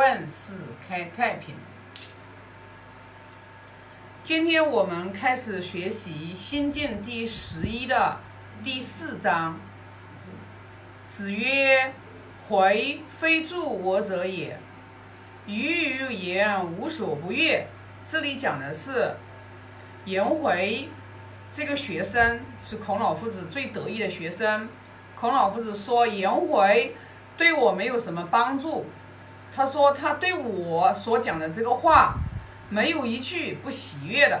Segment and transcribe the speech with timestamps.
[0.00, 0.54] 万事
[0.88, 1.54] 开太平。
[4.24, 8.16] 今天我们开始学习《心经》第十一的
[8.64, 9.60] 第四章。
[11.06, 11.92] 子曰
[12.48, 14.58] ：“回非助我者也，
[15.44, 17.66] 余于言无所不悦。”
[18.08, 19.14] 这里讲的是
[20.06, 20.88] 颜回
[21.52, 24.66] 这个学生是孔老夫子最得意的学生。
[25.14, 26.96] 孔老夫子说颜回
[27.36, 28.86] 对我没有什么帮助，
[29.54, 32.14] 他说他对我所讲的这个话
[32.68, 34.40] 没有一句不喜悦的，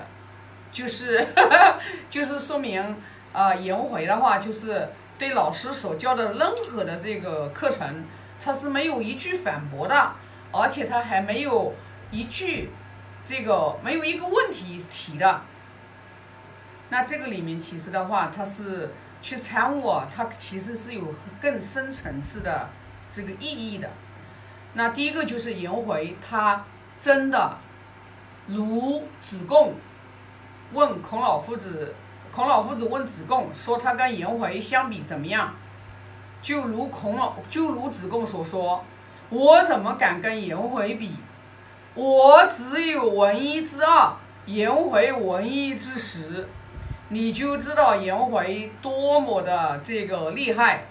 [0.72, 1.26] 就是
[2.08, 2.96] 就是说明
[3.32, 8.04] 啊颜回的话就是对老师所教的任何的这个课程，
[8.42, 10.12] 他是没有一句反驳的，
[10.52, 11.74] 而且他还没有
[12.10, 12.70] 一句。
[13.22, 15.42] 这个没有一个问题提的，
[16.88, 22.70] 那这个里面其实的话，他是去参悟，他其实是有更深层次的
[23.10, 23.90] 这个意义的。
[24.74, 26.64] 那第一个就是颜回，他
[26.98, 27.56] 真的
[28.46, 29.74] 如子贡
[30.72, 31.94] 问孔老夫子，
[32.30, 35.54] 孔老夫子问子贡说他跟颜回相比怎么样？
[36.42, 38.84] 就如孔老就如子贡所说，
[39.28, 41.16] 我怎么敢跟颜回比？
[41.94, 44.12] 我只有文一之二，
[44.46, 46.48] 颜回文一之十，
[47.08, 50.84] 你就知道颜回多么的这个厉害。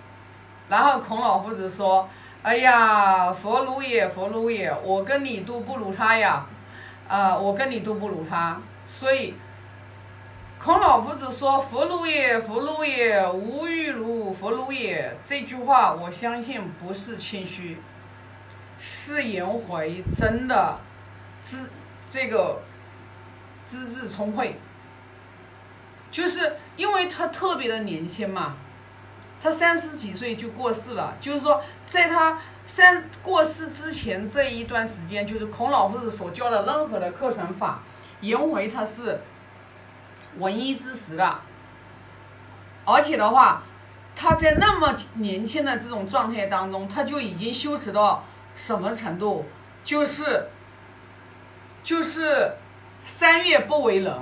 [0.68, 2.08] 然后孔老夫子说
[2.42, 6.46] ：“哎呀，佛如也，佛如也，我跟你都不如他呀，
[7.08, 9.36] 啊，我跟你都不如他。”所以
[10.58, 17.78] 孔老夫子说：“佛如也，佛如也，无欲如佛如也。”这句话我相信不是谦虚，
[18.78, 20.80] 是颜回真的。
[21.42, 21.70] 资
[22.10, 22.62] 这个
[23.64, 24.60] 资质聪慧，
[26.12, 28.56] 就是因为他特别的年轻嘛，
[29.42, 31.16] 他三十几岁就过世了。
[31.20, 37.82] 就是说，在他三过世之前这一段时间，就是孔老夫子所教的任何的课程法，
[38.22, 39.22] 颜回他是
[40.38, 41.40] 闻一知十的，
[42.86, 43.64] 而且的话，
[44.16, 48.24] 他在那么年轻的这种状态当中，他就已经修持到
[48.56, 49.46] 什么程度，
[49.84, 50.48] 就是。
[51.82, 52.52] 就是
[53.06, 54.14] 三月不为人，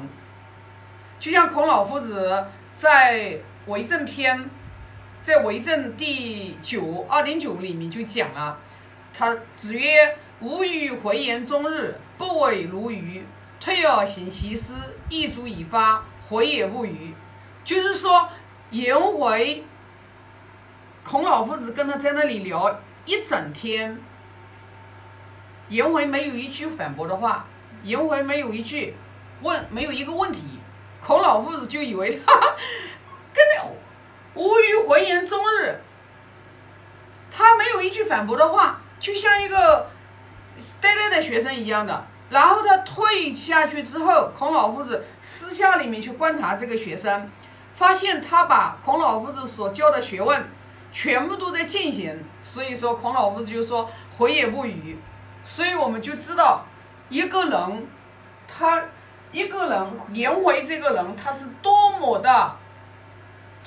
[1.19, 2.45] 就像孔老夫子
[2.75, 4.47] 在为政篇，
[5.27, 8.57] 在为政第九二点九里面就讲了，
[9.13, 13.21] 他子曰：“吾与回言终日，不为如鱼。
[13.59, 14.73] 退而行其思，
[15.09, 17.13] 一足以发，回也不语。”
[17.65, 18.29] 就是说，
[18.71, 19.65] 颜回，
[21.03, 23.99] 孔老夫子跟他在那里聊一整天。
[25.67, 27.45] 颜回没有一句反驳的话，
[27.83, 28.95] 颜回没有一句
[29.41, 30.39] 问，没有一个问题，
[31.01, 32.33] 孔老夫子就以为他
[33.33, 33.65] 跟那
[34.38, 35.80] 那无语回言终日，
[37.31, 39.90] 他没有一句反驳的话，就像一个
[40.80, 42.06] 呆呆的学生一样的。
[42.30, 47.31] 然后他退下去之后，孔老夫子私下里面去观察这个学生，
[47.74, 50.46] 发现他把孔老夫子所教的学问
[50.92, 55.00] 全部都在进行，所以说孔老夫子就说回也不语。
[55.44, 56.66] 所以我们就知道，
[57.08, 57.88] 一个人，
[58.46, 58.84] 他
[59.31, 62.54] 一个人颜回这个人，他是多么的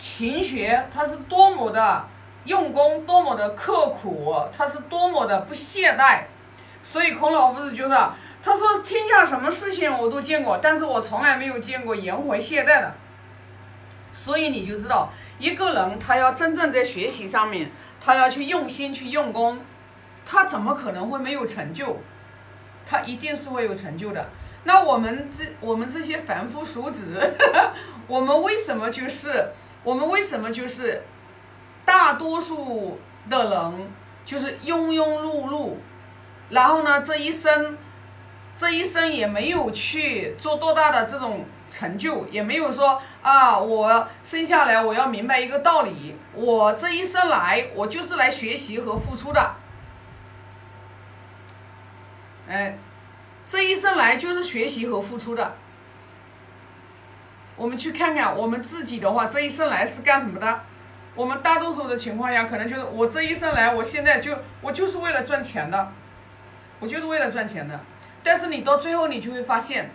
[0.01, 2.09] 勤学，他是多么的
[2.45, 6.23] 用功，多么的刻苦，他是多么的不懈怠。
[6.83, 12.95] 所以孔老夫子觉得，他说天下什么事情我都见过，但是我从来没有见过颜回懈怠的。
[14.11, 19.61] 所以你就知道，一个人他要真正在学习上面，他要去用心去用功。
[20.25, 21.99] 他怎么可能会没有成就？
[22.87, 24.31] 他一定是会有成就的。
[24.65, 27.37] 那我们这我们这些凡夫俗子，
[28.07, 29.53] 我们为什么就是
[29.83, 31.03] 我们为什么就是
[31.85, 32.99] 大多数
[33.29, 33.93] 的人
[34.25, 35.75] 就是庸庸碌碌，
[36.51, 37.79] 然后呢这一生
[38.55, 49.55] 这一生也没有去做多大的这种成就，也没有说啊我生下来我要明白一个道理，我这一生来我就是来学习和付出的。
[52.49, 52.77] 哎，
[53.49, 55.55] 这一生来就是学习和付出的。
[57.61, 60.63] 我们去看看我们自己的话，这一生来是干什么的？
[61.15, 65.93] 我们大多数的情况下，可能就是我这一生来，我现在就我就是为了赚钱的，
[66.79, 67.79] 我就是为了赚钱的。
[68.23, 69.91] 但是你到最后，你就会发现，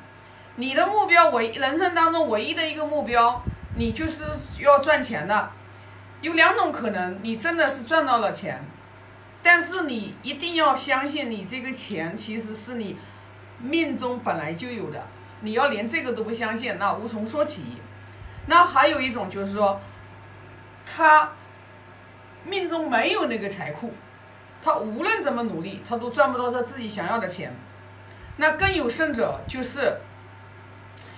[0.58, 3.42] 你的目标唯人生当中唯一的一个目标，
[3.78, 4.26] 你就是
[4.60, 5.50] 要赚钱的。
[6.22, 8.64] 有两种可能，你真的是赚到了钱。
[9.42, 12.96] 但是你一定要相信，你这个钱其实是你
[13.60, 15.02] 命中本来就有的。
[15.46, 17.78] 你要连这个都不相信，那无从说起。
[18.48, 19.80] 那还有一种就是说，
[20.86, 21.32] 他
[22.44, 23.94] 命中没有那个财库，
[24.62, 27.54] 他无论怎么努力，他都赚不到他自己想要的钱。
[28.38, 30.00] 那更有甚者，就是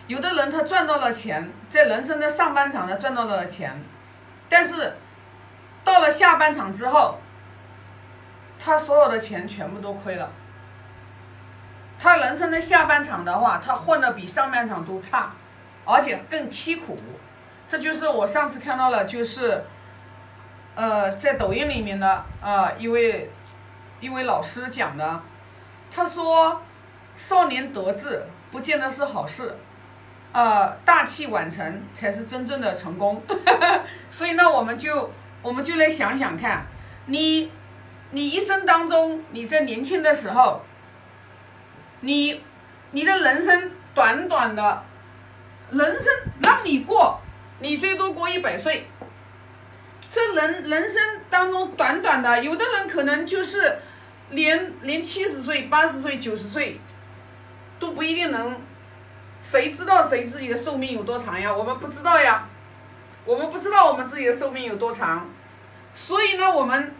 [0.07, 3.81] 有的人他赚到了钱，在人生的上半场他赚到了钱，
[4.49, 4.93] 但是
[5.83, 7.17] 到了下半场之后，
[8.59, 10.29] 他所有的钱全部都亏了。
[11.99, 15.31] 他人生的下半场的话，他混的比上半场都差，
[15.83, 16.97] 而且更凄苦。
[17.67, 19.63] 这就是我上次看到了，就是
[20.75, 23.31] 呃，在抖音里面的呃一位
[23.99, 25.21] 一位老师讲的，
[25.89, 26.61] 他说
[27.15, 29.57] 少年得志不见得是好事，
[30.33, 33.21] 呃，大器晚成才是真正的成功。
[34.09, 35.11] 所以呢，我们就
[35.41, 36.67] 我们就来想想看，
[37.07, 37.51] 你
[38.11, 40.61] 你一生当中你在年轻的时候。
[42.07, 42.41] 你，
[42.91, 44.81] 你的人生短短的，
[45.71, 46.05] 人生
[46.41, 47.19] 让你过，
[47.59, 48.87] 你最多过一百岁。
[50.09, 53.79] 这人人生当中短短的，有的人可能就是
[54.29, 56.79] 连连七十岁、八十岁、九十岁
[57.77, 58.57] 都不一定能。
[59.43, 61.53] 谁知道谁自己的寿命有多长呀？
[61.53, 62.47] 我们不知道呀，
[63.25, 65.29] 我们不知道我们自己的寿命有多长。
[65.93, 66.95] 所以呢，我们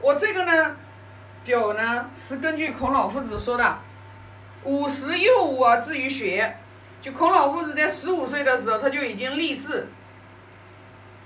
[0.00, 0.76] 我这个呢
[1.44, 3.78] 表呢是根据孔老夫子说的。
[4.64, 6.56] 五十又五而志于学，
[7.00, 9.88] 就孔老夫子在十五岁的时候，他就已经立志，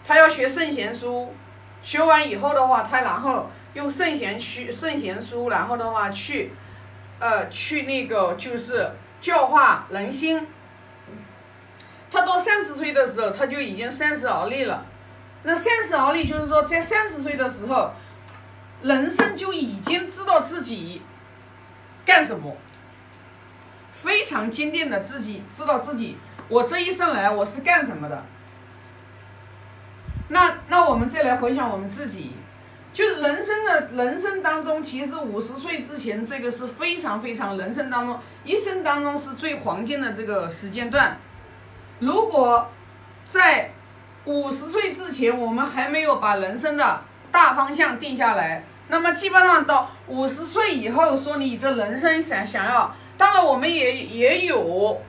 [0.06, 1.34] 他要学圣贤书，
[1.82, 6.52] 学完以后的话，他然后用圣贤去圣贤书，然后的话去，
[7.18, 10.46] 呃，去那个就是教化人心。
[12.10, 14.86] 他到三十岁的时候，他就已经三十而立了。
[15.42, 17.90] 那三十而立，就是说在三十岁的时候，
[18.82, 21.02] 人生就已经知道自己
[22.06, 22.56] 干什么。
[24.04, 26.18] 非常坚定的自己知道自己，
[26.48, 28.22] 我这一生来我是干什么的。
[30.28, 32.32] 那那我们再来回想我们自己，
[32.92, 41.16] 就人生的人生当中，其实五十岁之前这个是非常非常人生当中一生当中是最黄金的这个时间段。
[42.00, 42.68] 如果
[43.24, 43.70] 在
[44.26, 47.02] 五十岁之前我们还没有把人生的
[47.32, 52.94] 大方向定下来，那么基本上到五十岁以后，说你的人生想想要。
[53.16, 55.02] 当然，我们也也有，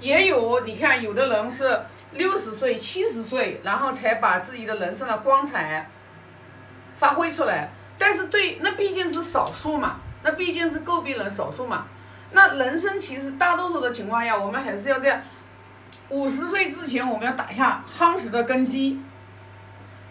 [0.00, 0.60] 也有。
[0.60, 1.80] 你看，有的人是
[2.12, 5.88] 六十岁、七十岁，然后才把自己的人生的光彩
[6.96, 7.70] 发挥出来。
[7.96, 11.86] 但是，对，那毕竟是少数嘛，那毕竟是诟病人少数嘛。
[12.30, 15.24] 那人生其实大多数的情况下，我们还是要在
[16.10, 19.00] 五十岁之前，我们要打下夯实的根基，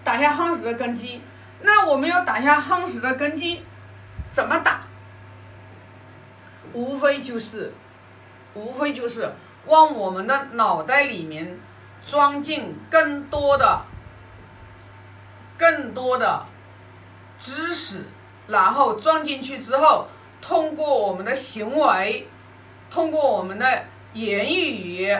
[0.03, 1.21] 打下夯实的根基。
[1.61, 3.63] 那我们要打下夯实的根基，
[4.31, 4.81] 怎么打？
[6.73, 7.73] 无非就是，
[8.53, 9.31] 无非就是
[9.65, 11.59] 往我们的脑袋里面
[12.07, 13.81] 装进更多的、
[15.57, 16.45] 更多的
[17.39, 18.05] 知识，
[18.47, 20.07] 然后装进去之后，
[20.41, 22.27] 通过我们的行为，
[22.89, 25.15] 通过我们的言语，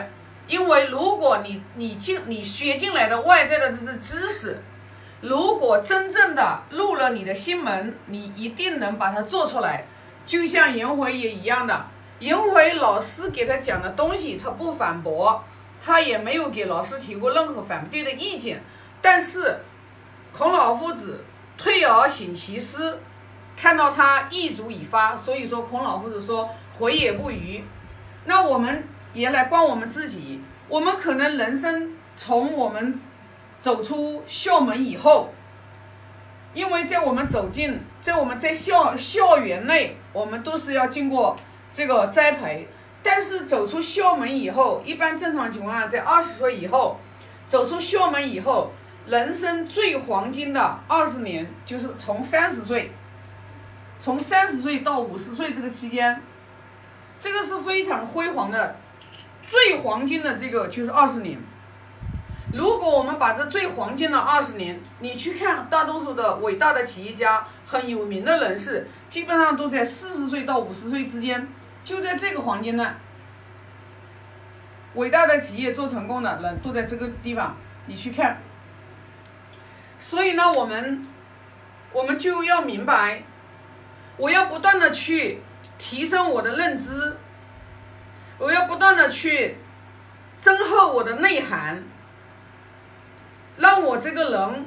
[0.46, 4.62] 因为如果你你进你学进来的外在的这些知识，
[5.20, 9.84] 如果真正的入了你的心门，你一定能把它做出来。
[10.28, 11.86] 就像颜回也一样的，
[12.18, 15.42] 颜回老师给他讲的东西，他不反驳，
[15.82, 18.62] 他也没有给老师提过任何反对的意见。
[19.00, 19.60] 但是
[20.30, 21.24] 孔老夫子
[21.56, 23.00] 退而省其思，
[23.56, 27.64] 看到他意足已发，所以说孔老夫子说回也不愚。
[28.26, 33.00] 那我们也来观我们自己，我们可能人生从我们
[33.62, 35.32] 走出校门以后。
[36.54, 41.36] 因为在我们走进，在我们在校校园内，我们都是要经过
[41.70, 42.68] 这个栽培。
[43.00, 46.98] 但是走出校门以后，一般正常情况下，在二十岁以后，
[47.48, 48.72] 走出校门以后，
[49.06, 52.90] 人生最黄金的二十年，就是从三十岁，
[54.00, 56.20] 从三十岁到五十岁这个期间，
[57.20, 58.76] 这个是非常辉煌的，
[59.48, 61.38] 最黄金的这个就是二十年。
[62.52, 71.46] 如果我们把这最黄金的二十年，你去看大多数的伟大的企业家、很有名的人士，基本上都在四十岁到五十岁之间，
[71.84, 72.98] 就在这个黄金段。
[74.94, 78.40] 伟大的企业做成功的人都在这个地方，你去看。
[79.98, 81.06] 所以呢，我们
[81.92, 83.24] 我们就要明白，
[84.16, 85.42] 我要不断的去
[85.76, 87.18] 提升我的认知，
[88.38, 89.58] 我要不断的去
[90.40, 91.84] 增厚我的内涵。
[93.58, 94.64] 让我这个人，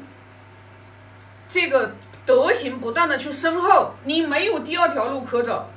[1.50, 1.96] 这个
[2.26, 5.70] 德行不断的去深厚，你没有第二条路可走，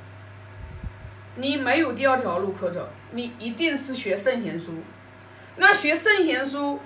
[1.35, 4.73] 你没有第二条路可走，你一定是学圣贤书。
[5.57, 6.79] 那学圣贤书，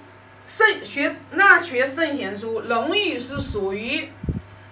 [0.46, 4.10] 圣学那学圣贤书，《论语》是属于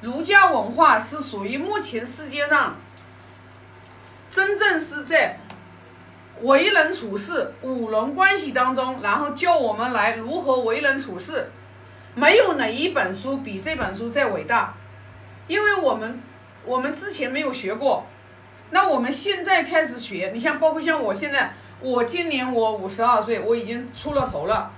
[0.01, 2.75] 儒家文化是属于目前世界上
[4.29, 5.39] 真正是在
[6.41, 11.49] 为人处事、五伦关系当中，然后教我们来如何为人处事。
[12.13, 14.73] 没有哪一本书比这本书再伟大，
[15.47, 16.21] 因为我们
[16.65, 18.05] 我们之前没有学过，
[18.71, 20.31] 那我们现在开始学。
[20.33, 24.71] 你像包括像我现在，我今年我五十二岁，我已经出了头了。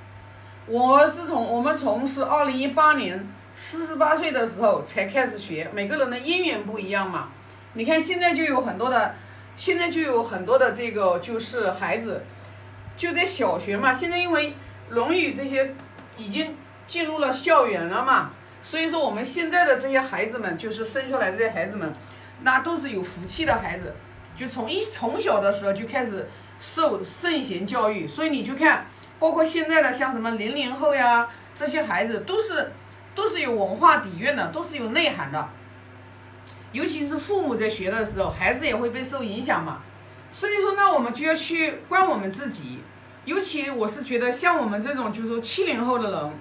[0.66, 7.30] 我是从我们从是二零一八年四十八岁的时候才开始学，每个人的因缘不一样嘛。
[7.74, 9.16] 你看现在就有很多的。
[9.60, 12.24] 现在就有很多的这个就是孩子，
[12.96, 13.94] 就在小学嘛。
[13.94, 14.52] 现在因为
[14.88, 15.76] 《论语》这些
[16.16, 16.56] 已经
[16.88, 18.32] 进入了校园了嘛，
[18.64, 21.94] 所以说我们现在的这些孩子们，就是生出来这些孩子们，
[22.44, 23.94] 那都是有福气的孩子，
[24.34, 28.08] 就从一从小的时候就开始受圣贤教育。
[28.08, 28.86] 所以你去看，
[29.20, 32.72] 包括现在的像什么零零后呀，这些孩子都是
[33.14, 35.50] 都是有文化底蕴的，都是有内涵的。
[36.72, 39.82] 尤其是父母在学的时候，孩子也会被受影响嘛。
[40.32, 42.80] 所以说，那我们就要去关我们自己。
[43.26, 46.40] 尤其我是觉得，像我们这种就是说七零后的人，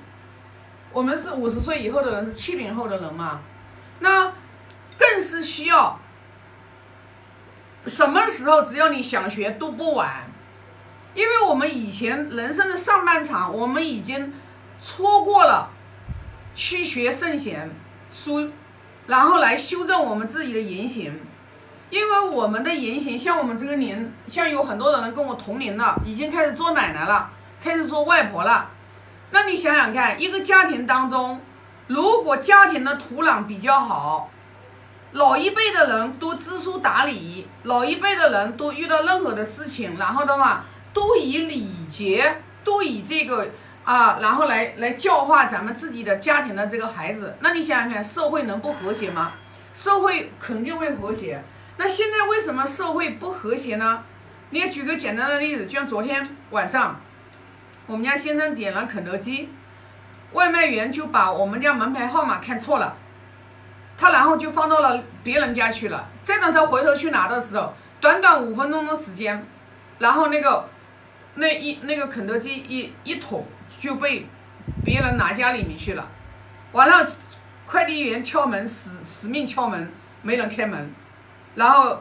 [0.92, 3.40] 我们是五十岁以后的人，是七零后的人嘛，
[4.00, 4.32] 那
[4.98, 5.98] 更是需要。
[7.86, 10.30] 什么时候只要你想学都不晚，
[11.14, 14.34] 因为我们以前人生的上半场，我们已经
[14.80, 15.70] 错过了
[16.54, 17.70] 去学圣贤
[18.10, 18.50] 书。
[19.08, 21.18] 然后来修正我们自己的言行，
[21.88, 28.70] 因为我们的言行，像我们这个年，像有很多的人跟我同龄的，已经开始做奶奶了，开始做外婆了。
[29.30, 31.40] 那你想想看，一个家庭当中，
[31.86, 34.28] 如果家庭的土壤比较好，
[35.12, 43.48] 老一辈的人都知书达理，老一辈的人都遇到任何的事情，然后的话都以礼节，都以这个。
[43.88, 49.32] 啊，然后来来教化咱们自己的家庭的这个孩子，那你想想看，社会能不和谐吗？
[49.72, 51.42] 社会肯定会和谐。
[51.78, 54.04] 那现在为什么社会不和谐呢？
[54.50, 57.00] 你也举个简单的例子，就像昨天晚上，
[57.86, 59.48] 我们家先生点了肯德基，
[60.32, 62.94] 外卖员就把我们家门牌号码看错了，
[63.96, 66.06] 他然后就放到了别人家去了。
[66.22, 69.46] 再等他回头去拿的时候，短短五分钟的时间，
[69.98, 70.68] 然后那个
[71.36, 73.46] 那一那个肯德基一一桶。
[73.78, 74.26] 就被
[74.84, 76.08] 别人拿家里面去了，
[76.72, 77.06] 完了，
[77.66, 79.90] 快递员敲门死死命敲门，
[80.22, 80.90] 没人开门，
[81.54, 82.00] 然后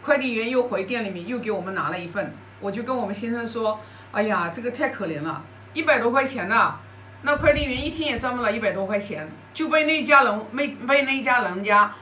[0.00, 3.80] 快递员又回店里面又给我们拿了一份，我就跟我们先生说，
[4.12, 5.42] 哎呀，这个太可怜了，
[5.74, 6.76] 一百多块钱呢，
[7.22, 11.92] 那快递员一天也赚不了一百多块钱，就被那家人没被那家人家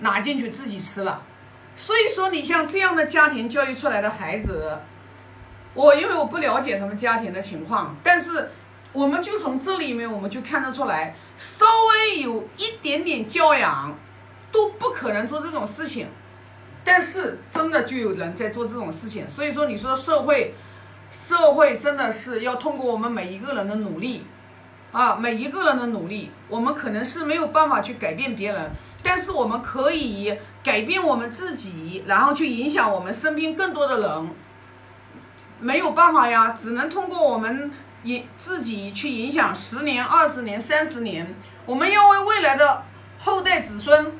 [0.00, 1.22] 拿进去自己吃了，
[1.74, 4.78] 所以说你像这样的家庭教育出来的孩子。
[5.74, 8.50] 我因为我不了解他们家庭的情况，但是
[8.92, 13.96] 我们就从这里面我们就看得出来，稍微有一点点教养，
[14.50, 16.08] 都不可能做这种事情。
[16.84, 20.54] 但是真的就有人在做这种事情，所以说你说社会，
[21.10, 24.24] 社会真的是要通过我们每一个人的努力，
[24.90, 28.70] 啊，每一个人的努力，我们可能是没有办法去改变别人，
[29.02, 34.30] 但是我们可以改变我们自己，然后去影响我们身边更多的人。
[35.60, 37.70] 没有办法呀，只能通过我们
[38.04, 41.34] 影自己去影响十年、二十年、三十年。
[41.66, 42.82] 我们要为未来的
[43.18, 44.12] 后代子孙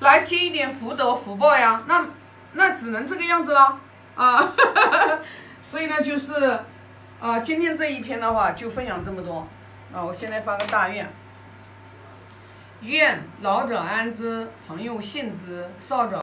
[0.00, 1.82] 来积一点福德福报呀。
[1.86, 2.06] 那
[2.54, 3.78] 那只能这个样子了
[4.14, 4.52] 啊。
[5.62, 6.58] 所以呢，就是
[7.20, 9.46] 啊，今天这一篇的话就分享这么多
[9.94, 10.02] 啊。
[10.02, 11.08] 我现在发个大愿：
[12.80, 16.18] 愿老者安之，朋友信之，少者。